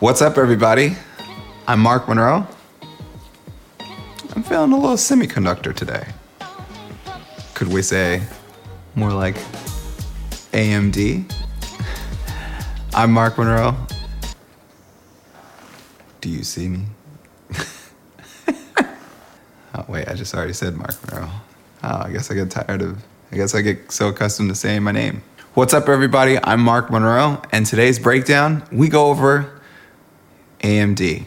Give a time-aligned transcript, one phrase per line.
[0.00, 0.96] What's up, everybody?
[1.68, 2.44] I'm Mark Monroe.
[4.34, 6.04] I'm feeling a little semiconductor today.
[7.54, 8.20] Could we say
[8.96, 9.36] more like
[10.52, 11.32] AMD?
[12.92, 13.76] I'm Mark Monroe.
[16.20, 16.86] Do you see me?
[18.76, 21.30] oh, wait, I just already said Mark Monroe.
[21.84, 23.00] Oh, I guess I get tired of,
[23.30, 25.22] I guess I get so accustomed to saying my name.
[25.54, 26.36] What's up, everybody?
[26.42, 29.53] I'm Mark Monroe, and today's breakdown, we go over
[30.64, 31.24] AMD.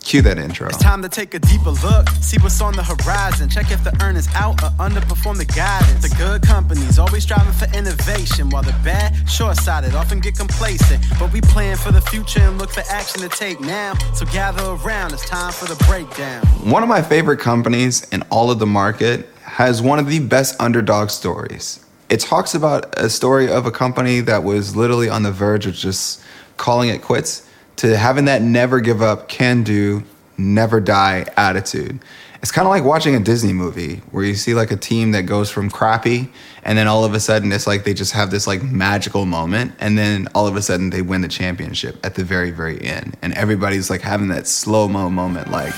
[0.00, 0.68] Cue that intro.
[0.68, 3.50] It's time to take a deeper look, see what's on the horizon.
[3.50, 6.08] Check if the earnings out or underperform the guidance.
[6.08, 11.04] The good companies always striving for innovation, while the bad, short-sighted, often get complacent.
[11.18, 13.94] But we plan for the future and look for action to take now.
[14.14, 16.46] So gather around, it's time for the breakdown.
[16.70, 20.58] One of my favorite companies in all of the market has one of the best
[20.60, 21.84] underdog stories.
[22.08, 25.74] It talks about a story of a company that was literally on the verge of
[25.74, 26.22] just
[26.56, 27.47] calling it quits
[27.78, 30.04] to having that never give up, can do,
[30.36, 31.98] never die attitude.
[32.40, 35.22] It's kind of like watching a Disney movie where you see like a team that
[35.22, 36.30] goes from crappy
[36.62, 39.72] and then all of a sudden it's like they just have this like magical moment
[39.80, 43.16] and then all of a sudden they win the championship at the very very end
[43.22, 45.74] and everybody's like having that slow-mo moment like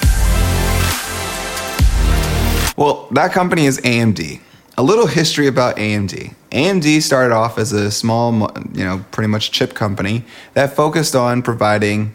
[2.80, 4.40] Well, that company is AMD.
[4.78, 6.34] A little history about AMD.
[6.50, 8.32] AMD started off as a small,
[8.72, 12.14] you know, pretty much chip company that focused on providing,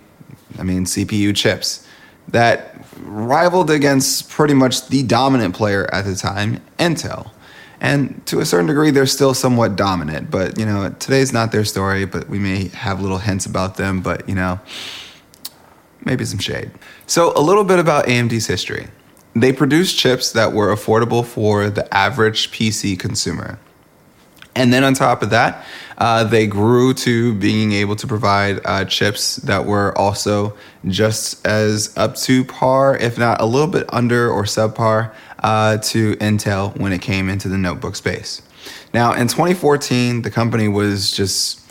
[0.60, 1.88] I mean, CPU chips
[2.30, 7.32] that rivaled against pretty much the dominant player at the time, Intel.
[7.80, 11.66] And to a certain degree, they're still somewhat dominant, but you know, today's not their
[11.66, 14.60] story, but we may have little hints about them, but you know,
[16.04, 16.72] maybe some shade.
[17.06, 18.88] So, a little bit about AMD's history.
[19.36, 23.60] They produced chips that were affordable for the average PC consumer.
[24.56, 25.66] And then on top of that,
[25.98, 30.56] uh, they grew to being able to provide uh, chips that were also
[30.88, 36.16] just as up to par, if not a little bit under or subpar, uh, to
[36.16, 38.42] Intel when it came into the notebook space.
[38.94, 41.62] Now, in 2014, the company was just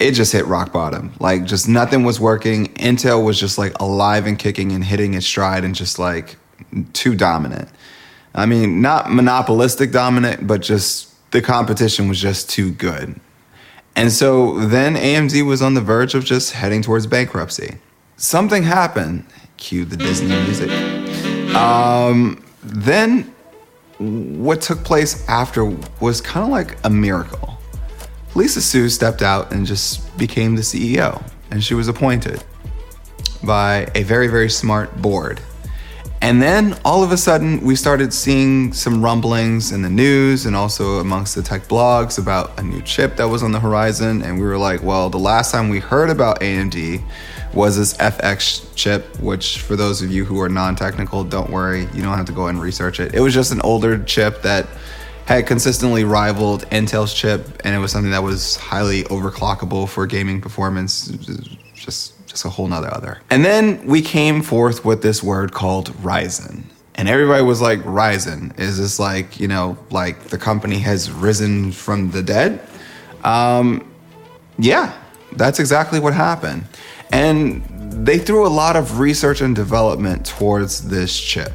[0.00, 1.12] it just hit rock bottom.
[1.20, 2.66] Like just nothing was working.
[2.74, 6.36] Intel was just like alive and kicking and hitting its stride and just like
[6.92, 7.68] too dominant.
[8.34, 13.18] I mean, not monopolistic dominant, but just the competition was just too good.
[13.96, 17.78] And so then AMD was on the verge of just heading towards bankruptcy.
[18.16, 19.26] Something happened.
[19.56, 20.70] Cue the Disney music.
[21.56, 23.34] Um, then
[23.98, 25.64] what took place after
[26.00, 27.58] was kind of like a miracle.
[28.36, 31.20] Lisa Su stepped out and just became the CEO,
[31.50, 32.44] and she was appointed
[33.42, 35.40] by a very, very smart board
[36.24, 40.56] and then all of a sudden, we started seeing some rumblings in the news and
[40.56, 44.22] also amongst the tech blogs about a new chip that was on the horizon.
[44.22, 47.02] And we were like, well, the last time we heard about AMD
[47.52, 51.82] was this FX chip, which for those of you who are non technical, don't worry,
[51.92, 53.14] you don't have to go and research it.
[53.14, 54.66] It was just an older chip that
[55.26, 60.40] had consistently rivaled Intel's chip, and it was something that was highly overclockable for gaming
[60.40, 61.08] performance.
[61.74, 63.20] Just just a whole nother other.
[63.30, 66.64] And then we came forth with this word called Ryzen.
[66.96, 71.70] And everybody was like, Ryzen, is this like, you know, like the company has risen
[71.70, 72.60] from the dead?
[73.22, 73.88] Um,
[74.58, 74.92] yeah,
[75.32, 76.64] that's exactly what happened.
[77.12, 77.64] And
[78.04, 81.52] they threw a lot of research and development towards this chip.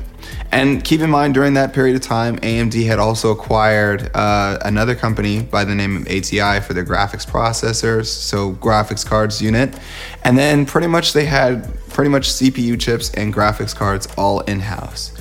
[0.51, 4.95] And keep in mind, during that period of time, AMD had also acquired uh, another
[4.95, 9.77] company by the name of ATI for their graphics processors, so graphics cards unit.
[10.23, 14.59] And then pretty much they had pretty much CPU chips and graphics cards all in
[14.59, 15.13] house.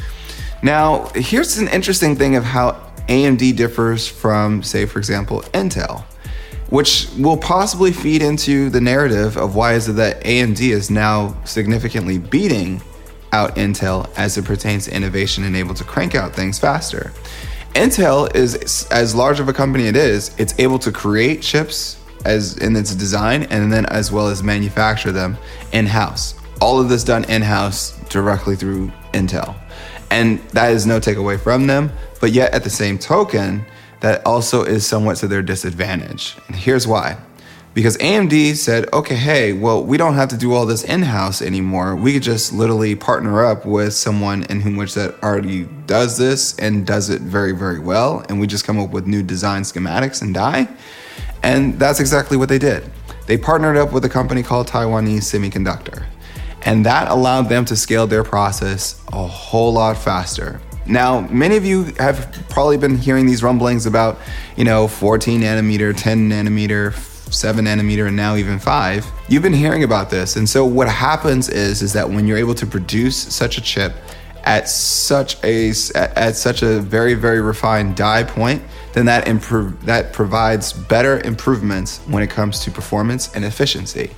[0.62, 2.72] Now, here's an interesting thing of how
[3.08, 6.04] AMD differs from, say, for example, Intel
[6.70, 11.34] which will possibly feed into the narrative of why is it that AMD is now
[11.44, 12.82] significantly beating
[13.32, 17.12] out Intel as it pertains to innovation and able to crank out things faster.
[17.74, 22.56] Intel is as large of a company it is, it's able to create chips as
[22.58, 25.36] in its design and then as well as manufacture them
[25.72, 26.34] in-house.
[26.60, 29.54] All of this done in-house directly through Intel.
[30.10, 33.64] And that is no takeaway from them, but yet at the same token,
[34.00, 36.36] that also is somewhat to their disadvantage.
[36.46, 37.18] And here's why
[37.74, 41.40] because AMD said, okay, hey, well, we don't have to do all this in house
[41.40, 41.94] anymore.
[41.94, 46.58] We could just literally partner up with someone in whom which that already does this
[46.58, 48.24] and does it very, very well.
[48.28, 50.68] And we just come up with new design schematics and die.
[51.42, 52.90] And that's exactly what they did.
[53.26, 56.04] They partnered up with a company called Taiwanese Semiconductor.
[56.62, 60.60] And that allowed them to scale their process a whole lot faster.
[60.86, 64.18] Now, many of you have probably been hearing these rumblings about,
[64.56, 66.94] you know, 14 nanometer, 10 nanometer,
[67.34, 69.06] 7 nanometer, and now even 5.
[69.28, 70.36] You've been hearing about this.
[70.36, 73.94] And so what happens is is that when you're able to produce such a chip
[74.44, 80.12] at such a at such a very very refined die point, then that improve that
[80.12, 84.10] provides better improvements when it comes to performance and efficiency.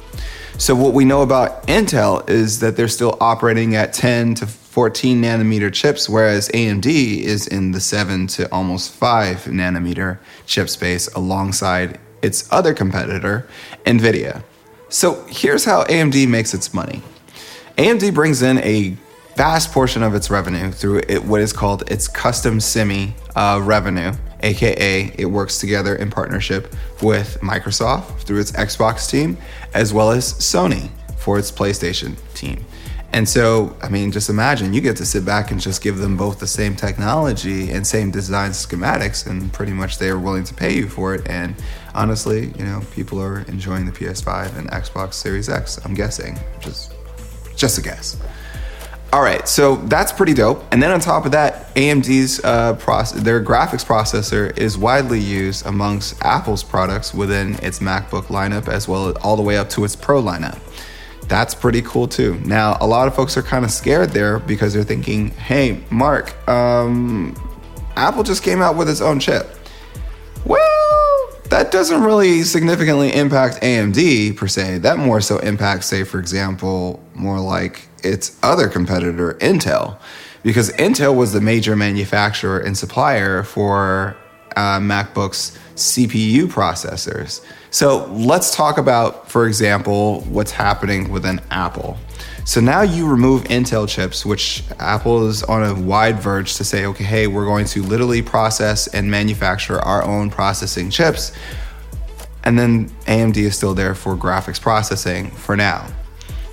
[0.58, 5.22] So what we know about Intel is that they're still operating at 10 to 14
[5.22, 11.98] nanometer chips, whereas AMD is in the 7 to almost 5 nanometer chip space alongside
[12.22, 13.48] its other competitor,
[13.86, 14.42] NVIDIA.
[14.88, 17.02] So here's how AMD makes its money
[17.78, 18.96] AMD brings in a
[19.36, 24.12] vast portion of its revenue through it, what is called its custom semi uh, revenue,
[24.42, 29.38] aka it works together in partnership with Microsoft through its Xbox team,
[29.72, 32.64] as well as Sony for its PlayStation team.
[33.12, 36.16] And so, I mean, just imagine you get to sit back and just give them
[36.16, 40.54] both the same technology and same design schematics, and pretty much they are willing to
[40.54, 41.26] pay you for it.
[41.28, 41.54] And
[41.94, 45.78] honestly, you know, people are enjoying the PS5 and Xbox Series X.
[45.84, 46.94] I'm guessing, just
[47.56, 48.16] just a guess.
[49.12, 50.64] All right, so that's pretty dope.
[50.70, 55.66] And then on top of that, AMD's uh, process, their graphics processor is widely used
[55.66, 59.84] amongst Apple's products within its MacBook lineup, as well as all the way up to
[59.84, 60.60] its Pro lineup.
[61.26, 62.40] That's pretty cool too.
[62.44, 66.32] Now, a lot of folks are kind of scared there because they're thinking, "Hey, Mark,
[66.48, 67.34] um,
[67.96, 69.56] Apple just came out with its own chip."
[70.44, 70.79] Well,
[71.50, 74.78] that doesn't really significantly impact AMD per se.
[74.78, 79.98] That more so impacts, say, for example, more like its other competitor, Intel,
[80.42, 84.16] because Intel was the major manufacturer and supplier for
[84.56, 87.44] uh, MacBook's CPU processors.
[87.70, 91.98] So let's talk about, for example, what's happening within Apple.
[92.44, 96.86] So now you remove Intel chips, which Apple is on a wide verge to say,
[96.86, 101.32] okay, hey, we're going to literally process and manufacture our own processing chips.
[102.44, 105.86] And then AMD is still there for graphics processing for now.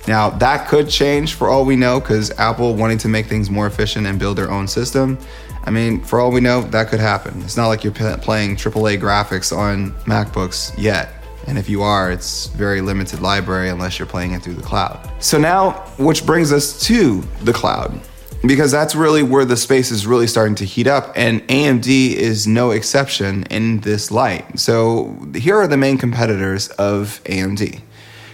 [0.06, 3.66] Now, that could change for all we know because Apple wanting to make things more
[3.66, 5.18] efficient and build their own system.
[5.64, 7.42] I mean, for all we know, that could happen.
[7.42, 11.17] It's not like you're playing AAA graphics on MacBooks yet.
[11.48, 15.10] And if you are, it's very limited library unless you're playing it through the cloud.
[15.18, 17.98] So now, which brings us to the cloud
[18.46, 22.46] because that's really where the space is really starting to heat up and AMD is
[22.46, 24.58] no exception in this light.
[24.60, 27.80] So here are the main competitors of AMD.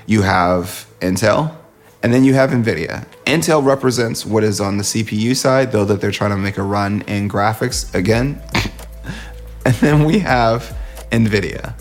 [0.07, 1.57] You have Intel,
[2.03, 3.07] and then you have NVIDIA.
[3.27, 6.63] Intel represents what is on the CPU side, though that they're trying to make a
[6.63, 8.43] run in graphics again.
[9.65, 10.77] and then we have
[11.13, 11.75] NVIDIA.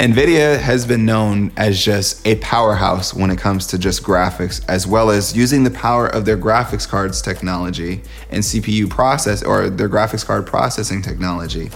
[0.00, 4.86] NVIDIA has been known as just a powerhouse when it comes to just graphics, as
[4.86, 8.00] well as using the power of their graphics cards technology
[8.30, 11.70] and CPU process or their graphics card processing technology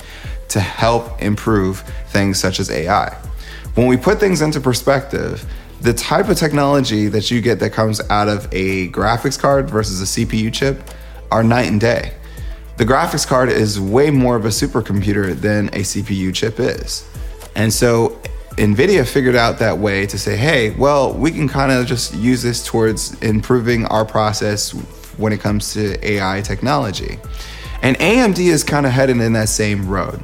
[0.48, 3.10] to help improve things such as AI.
[3.74, 5.44] When we put things into perspective,
[5.82, 10.00] the type of technology that you get that comes out of a graphics card versus
[10.00, 10.80] a CPU chip
[11.30, 12.14] are night and day.
[12.78, 17.06] The graphics card is way more of a supercomputer than a CPU chip is.
[17.54, 18.20] And so
[18.56, 22.42] NVIDIA figured out that way to say, hey, well, we can kind of just use
[22.42, 24.70] this towards improving our process
[25.16, 27.18] when it comes to AI technology.
[27.82, 30.22] And AMD is kind of headed in that same road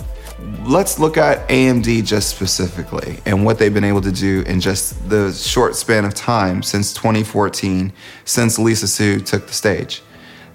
[0.65, 5.09] let's look at AMD just specifically and what they've been able to do in just
[5.09, 7.93] the short span of time since 2014,
[8.25, 10.03] since Lisa Su took the stage.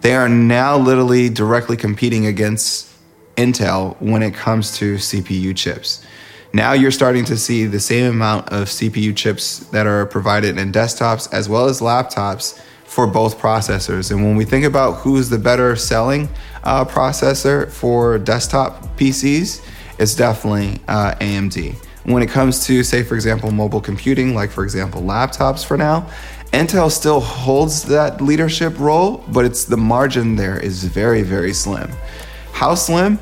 [0.02, 2.92] They are now literally directly competing against
[3.36, 6.06] Intel when it comes to CPU chips.
[6.56, 10.72] Now you're starting to see the same amount of CPU chips that are provided in
[10.72, 14.10] desktops as well as laptops for both processors.
[14.10, 16.30] And when we think about who's the better selling
[16.64, 19.68] uh, processor for desktop PCs,
[20.00, 21.76] it's definitely uh, AMD.
[22.06, 26.08] When it comes to, say, for example, mobile computing, like for example, laptops for now,
[26.54, 31.92] Intel still holds that leadership role, but it's the margin there is very, very slim.
[32.54, 33.20] How slim?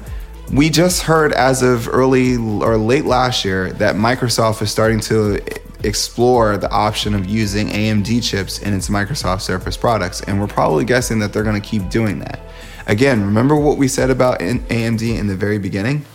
[0.54, 5.44] We just heard as of early or late last year that Microsoft is starting to
[5.84, 10.86] explore the option of using AMD chips in its Microsoft Surface products, and we're probably
[10.86, 12.40] guessing that they're going to keep doing that.
[12.86, 16.06] Again, remember what we said about AMD in the very beginning?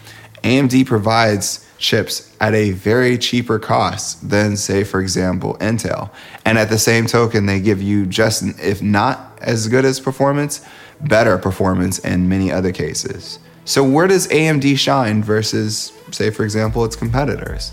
[0.45, 6.13] AMD provides chips at a very cheaper cost than, say, for example, Intel.
[6.45, 10.65] And at the same token, they give you just, if not as good as performance,
[11.01, 13.41] better performance in many other cases.
[13.69, 17.71] So, where does AMD shine versus, say, for example, its competitors?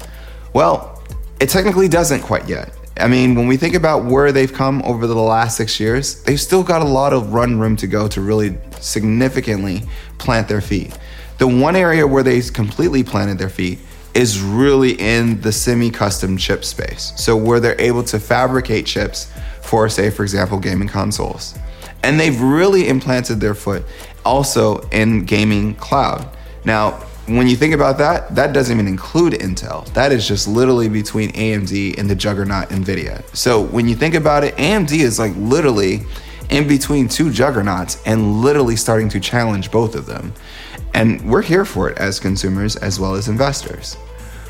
[0.52, 1.02] Well,
[1.40, 2.74] it technically doesn't quite yet.
[2.98, 6.40] I mean, when we think about where they've come over the last six years, they've
[6.40, 9.84] still got a lot of run room to go to really significantly
[10.18, 10.98] plant their feet.
[11.38, 13.80] The one area where they completely planted their feet
[14.14, 17.14] is really in the semi custom chip space.
[17.16, 21.58] So, where they're able to fabricate chips for, say, for example, gaming consoles.
[22.04, 23.86] And they've really implanted their foot
[24.26, 26.28] also in gaming cloud.
[26.66, 26.92] Now,
[27.28, 29.92] when you think about that, that doesn't even include Intel.
[29.94, 33.24] That is just literally between AMD and the juggernaut NVIDIA.
[33.36, 36.02] So when you think about it, AMD is like literally
[36.50, 40.34] in between two juggernauts and literally starting to challenge both of them.
[40.94, 43.96] And we're here for it as consumers as well as investors.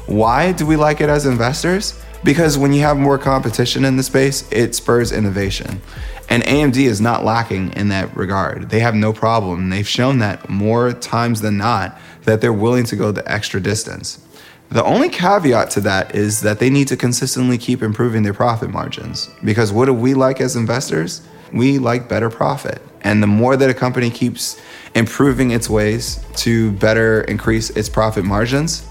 [0.05, 1.99] Why do we like it as investors?
[2.23, 5.81] Because when you have more competition in the space, it spurs innovation.
[6.29, 8.69] And AMD is not lacking in that regard.
[8.69, 9.69] They have no problem.
[9.69, 14.25] They've shown that more times than not that they're willing to go the extra distance.
[14.69, 18.71] The only caveat to that is that they need to consistently keep improving their profit
[18.71, 19.29] margins.
[19.43, 21.21] Because what do we like as investors?
[21.53, 22.81] We like better profit.
[23.01, 24.59] And the more that a company keeps
[24.95, 28.87] improving its ways to better increase its profit margins,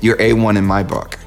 [0.00, 1.18] you're A1 in my book.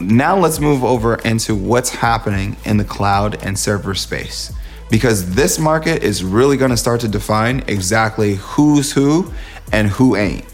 [0.00, 4.52] Now let's move over into what's happening in the cloud and server space.
[4.90, 9.32] Because this market is really going to start to define exactly who's who
[9.72, 10.46] and who ain't.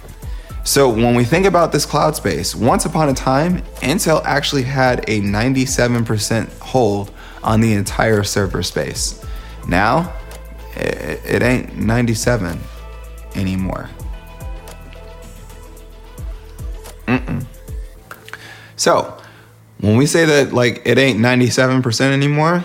[0.64, 5.00] So when we think about this cloud space, once upon a time, Intel actually had
[5.08, 9.22] a 97% hold on the entire server space.
[9.68, 10.12] Now,
[10.74, 12.58] it, ain't 97
[13.34, 13.90] anymore.
[17.06, 17.46] Mm-mm.
[18.76, 19.18] So,
[19.84, 22.64] when we say that like it ain't 97% anymore,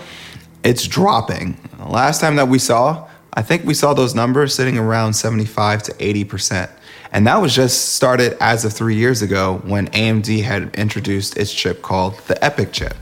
[0.64, 1.60] it's dropping.
[1.78, 5.92] Last time that we saw, I think we saw those numbers sitting around 75 to
[5.92, 6.70] 80%.
[7.12, 11.52] And that was just started as of three years ago when AMD had introduced its
[11.52, 12.96] chip called the EPYC chip.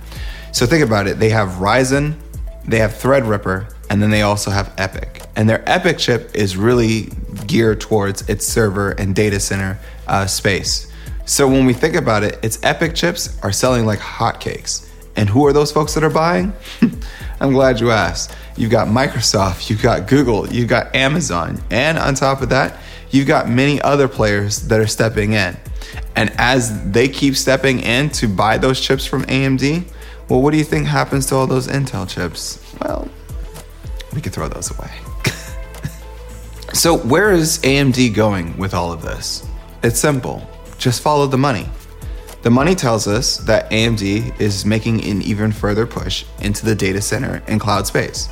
[0.51, 2.17] So think about it they have Ryzen,
[2.65, 5.27] they have Threadripper, and then they also have EPYC.
[5.37, 7.13] And their EPYC chip is really
[7.47, 10.88] geared towards its server and data center uh, space.
[11.29, 14.89] So when we think about it, its EPYC chips are selling like hotcakes.
[15.15, 16.55] And who are those folks that are buying?
[17.41, 18.35] I'm glad you asked.
[18.57, 22.79] You've got Microsoft, you've got Google, you've got Amazon, and on top of that,
[23.11, 25.55] you've got many other players that are stepping in.
[26.17, 29.85] And as they keep stepping in to buy those chips from AMD,
[30.31, 32.59] well, what do you think happens to all those Intel chips?
[32.81, 33.07] Well,
[34.15, 34.91] we could throw those away.
[36.73, 39.47] so, where is AMD going with all of this?
[39.83, 41.69] It's simple just follow the money.
[42.43, 47.01] The money tells us that AMD is making an even further push into the data
[47.01, 48.29] center and cloud space.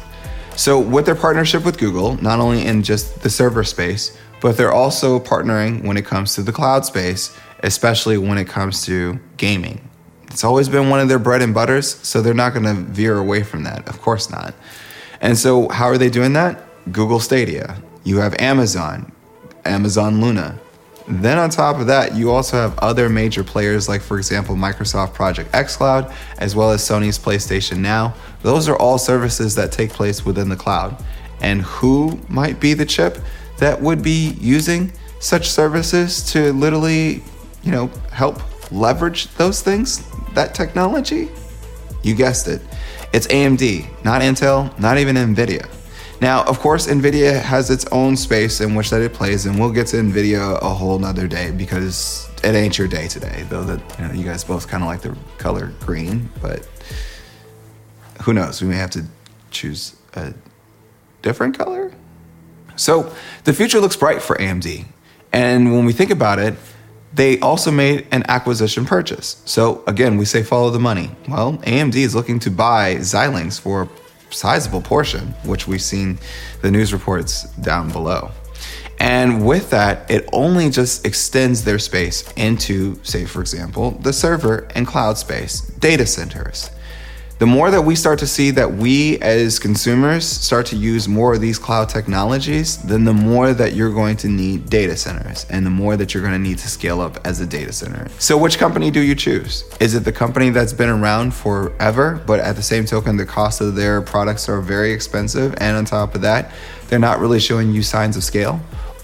[0.55, 4.73] So, with their partnership with Google, not only in just the server space, but they're
[4.73, 9.87] also partnering when it comes to the cloud space, especially when it comes to gaming.
[10.29, 13.19] It's always been one of their bread and butters, so they're not going to veer
[13.19, 13.87] away from that.
[13.89, 14.55] Of course not.
[15.21, 16.63] And so, how are they doing that?
[16.93, 17.83] Google Stadia.
[18.05, 19.13] You have Amazon,
[19.65, 20.59] Amazon Luna.
[21.09, 25.15] Then, on top of that, you also have other major players like, for example, Microsoft
[25.15, 28.15] Project xCloud, as well as Sony's PlayStation Now.
[28.43, 30.97] Those are all services that take place within the cloud.
[31.41, 33.19] And who might be the chip
[33.59, 37.23] that would be using such services to literally,
[37.63, 41.29] you know, help leverage those things, that technology?
[42.03, 42.63] You guessed it.
[43.13, 45.69] It's AMD, not Intel, not even NVIDIA.
[46.21, 49.73] Now, of course, NVIDIA has its own space in which that it plays, and we'll
[49.73, 53.45] get to NVIDIA a whole nother day because it ain't your day today.
[53.51, 56.67] Though that you, know, you guys both kind of like the color green, but
[58.23, 58.63] who knows?
[58.63, 59.05] We may have to
[59.51, 60.33] choose a
[61.21, 61.93] different color.
[62.77, 64.87] So the future looks bright for AMD,
[65.33, 66.55] and when we think about it,
[67.13, 69.43] they also made an acquisition purchase.
[69.45, 71.11] So again, we say follow the money.
[71.29, 73.89] Well, AMD is looking to buy Xilinx for
[74.37, 76.19] sizable portion, which we've seen
[76.63, 78.31] the news reports down below.
[78.99, 84.69] And with that, it only just extends their space into, say, for example, the server
[84.75, 86.71] and cloud space, data centers
[87.39, 91.35] the more that we start to see that we as consumers start to use more
[91.35, 95.67] of these cloud technologies, then the more that you're going to need data centers and
[95.67, 98.09] the more that you're going to need to scale up as a data center.
[98.19, 99.65] So, which company do you choose?
[99.81, 103.61] Is it the company that's been around forever, but at the same token, the cost
[103.61, 106.53] of their products are very expensive, and on top of that,
[106.89, 108.61] they're not really showing you signs of scale?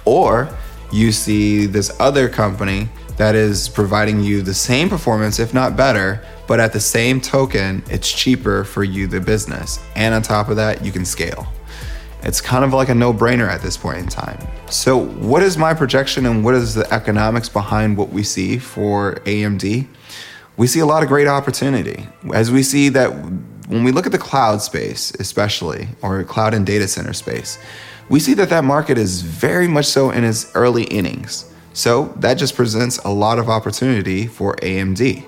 [0.07, 0.57] Or
[0.93, 6.23] you see this other company that is providing you the same performance, if not better,
[6.47, 9.79] but at the same token, it's cheaper for you, the business.
[9.97, 11.47] And on top of that, you can scale.
[12.23, 14.39] It's kind of like a no brainer at this point in time.
[14.71, 19.15] So, what is my projection and what is the economics behind what we see for
[19.25, 19.87] AMD?
[20.57, 22.07] We see a lot of great opportunity.
[22.33, 23.09] As we see that
[23.69, 27.59] when we look at the cloud space, especially, or cloud and data center space,
[28.13, 31.51] we see that that market is very much so in its early innings.
[31.73, 35.25] So that just presents a lot of opportunity for AMD.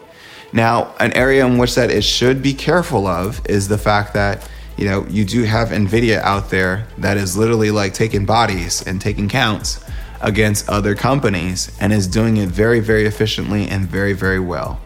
[0.52, 4.46] Now, an area in which that it should be careful of is the fact that
[4.76, 9.00] you know you do have Nvidia out there that is literally like taking bodies and
[9.00, 9.82] taking counts
[10.20, 14.78] against other companies and is doing it very very efficiently and very very well.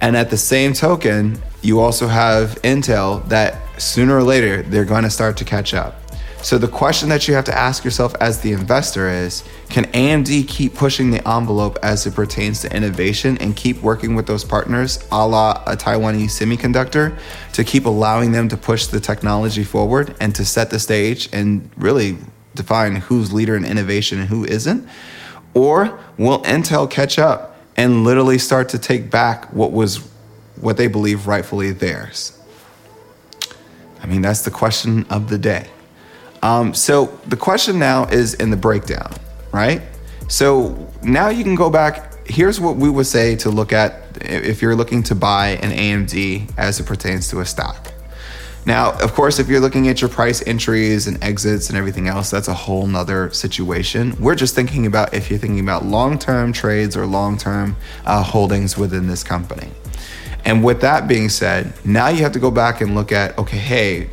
[0.00, 5.04] And at the same token, you also have Intel that sooner or later they're going
[5.04, 6.05] to start to catch up.
[6.46, 10.46] So the question that you have to ask yourself as the investor is can AMD
[10.46, 15.04] keep pushing the envelope as it pertains to innovation and keep working with those partners
[15.10, 17.18] a la a Taiwanese semiconductor
[17.52, 21.68] to keep allowing them to push the technology forward and to set the stage and
[21.76, 22.16] really
[22.54, 24.88] define who's leader in innovation and who isn't?
[25.52, 29.96] Or will Intel catch up and literally start to take back what was
[30.60, 32.40] what they believe rightfully theirs?
[34.00, 35.70] I mean, that's the question of the day.
[36.42, 39.12] Um, so the question now is in the breakdown,
[39.52, 39.82] right?
[40.28, 42.26] So now you can go back.
[42.26, 46.52] Here's what we would say to look at if you're looking to buy an AMD
[46.56, 47.92] as it pertains to a stock.
[48.66, 52.30] Now, of course, if you're looking at your price entries and exits and everything else,
[52.30, 54.16] that's a whole nother situation.
[54.18, 58.24] We're just thinking about if you're thinking about long term trades or long term uh,
[58.24, 59.70] holdings within this company.
[60.44, 63.56] And with that being said, now you have to go back and look at okay,
[63.56, 64.10] hey,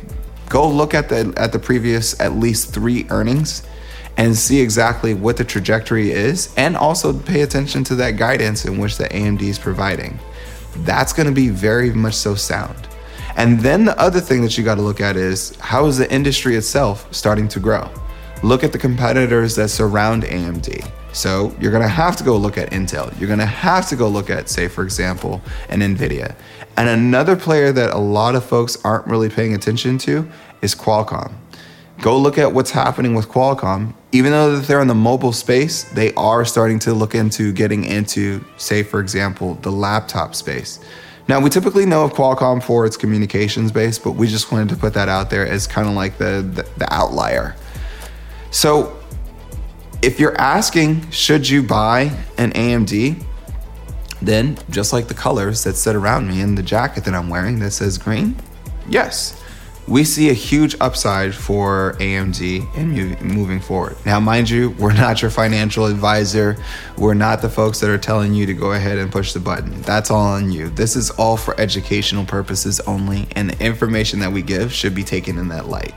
[0.48, 3.62] go look at the at the previous at least three earnings
[4.16, 8.78] and see exactly what the trajectory is and also pay attention to that guidance in
[8.78, 10.18] which the AMD is providing.
[10.78, 12.88] That's going to be very much so sound.
[13.36, 16.12] And then the other thing that you got to look at is how is the
[16.12, 17.90] industry itself starting to grow?
[18.44, 20.86] Look at the competitors that surround AMD.
[21.14, 23.18] So you're gonna have to go look at Intel.
[23.18, 26.34] You're gonna have to go look at, say, for example, an NVIDIA.
[26.76, 30.28] And another player that a lot of folks aren't really paying attention to
[30.60, 31.32] is Qualcomm.
[32.02, 33.94] Go look at what's happening with Qualcomm.
[34.12, 38.44] Even though they're in the mobile space, they are starting to look into getting into,
[38.58, 40.80] say, for example, the laptop space.
[41.28, 44.76] Now, we typically know of Qualcomm for its communications base, but we just wanted to
[44.76, 47.56] put that out there as kind of like the, the, the outlier.
[48.54, 48.96] So,
[50.00, 53.20] if you're asking, should you buy an AMD?
[54.22, 57.58] Then, just like the colors that sit around me and the jacket that I'm wearing
[57.58, 58.36] that says green,
[58.88, 59.42] yes,
[59.86, 63.96] we see a huge upside for AMD in moving forward.
[64.06, 66.56] Now, mind you, we're not your financial advisor.
[66.96, 69.82] We're not the folks that are telling you to go ahead and push the button.
[69.82, 70.70] That's all on you.
[70.70, 75.04] This is all for educational purposes only, and the information that we give should be
[75.04, 75.94] taken in that light.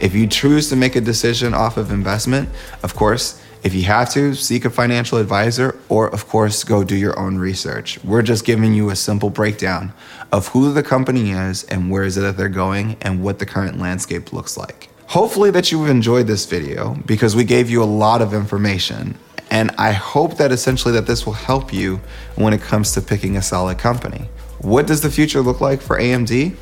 [0.00, 2.48] If you choose to make a decision off of investment,
[2.82, 6.96] of course, if you have to, seek a financial advisor or, of course, go do
[6.96, 8.02] your own research.
[8.02, 9.92] We're just giving you a simple breakdown
[10.32, 13.46] of who the company is and where is it that they're going and what the
[13.46, 14.88] current landscape looks like.
[15.08, 19.18] Hopefully, that you've enjoyed this video because we gave you a lot of information.
[19.50, 22.00] And I hope that essentially that this will help you
[22.36, 24.28] when it comes to picking a solid company.
[24.60, 26.54] What does the future look like for AMD?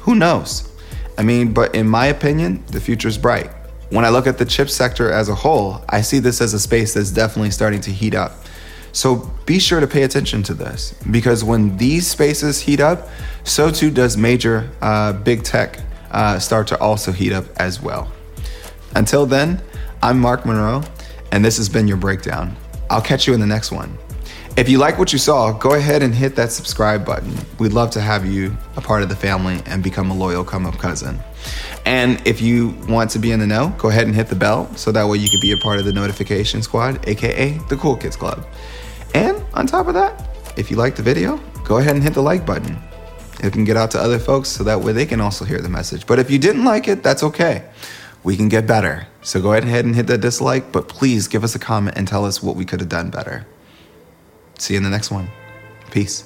[0.00, 0.72] Who knows?
[1.18, 3.50] I mean, but in my opinion, the future is bright.
[3.90, 6.60] When I look at the chip sector as a whole, I see this as a
[6.60, 8.32] space that's definitely starting to heat up.
[8.92, 13.08] So be sure to pay attention to this because when these spaces heat up,
[13.44, 15.78] so too does major uh, big tech
[16.10, 18.10] uh, start to also heat up as well.
[18.94, 19.62] Until then,
[20.02, 20.82] I'm Mark Monroe,
[21.32, 22.56] and this has been your breakdown.
[22.90, 23.96] I'll catch you in the next one.
[24.58, 27.32] If you like what you saw, go ahead and hit that subscribe button.
[27.60, 30.66] We'd love to have you a part of the family and become a loyal come
[30.66, 31.20] up cousin.
[31.86, 34.68] And if you want to be in the know, go ahead and hit the bell
[34.74, 37.94] so that way you can be a part of the notification squad, aka the Cool
[37.94, 38.48] Kids Club.
[39.14, 42.22] And on top of that, if you like the video, go ahead and hit the
[42.22, 42.76] like button.
[43.40, 45.68] It can get out to other folks so that way they can also hear the
[45.68, 46.04] message.
[46.04, 47.62] But if you didn't like it, that's okay.
[48.24, 49.06] We can get better.
[49.22, 52.24] So go ahead and hit that dislike, but please give us a comment and tell
[52.24, 53.46] us what we could have done better.
[54.58, 55.28] See you in the next one.
[55.90, 56.24] Peace.